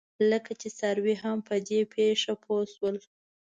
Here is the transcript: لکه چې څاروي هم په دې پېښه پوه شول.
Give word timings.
لکه 0.31 0.51
چې 0.61 0.67
څاروي 0.77 1.15
هم 1.23 1.37
په 1.47 1.55
دې 1.67 1.79
پېښه 1.93 2.33
پوه 2.43 2.61
شول. 2.73 2.95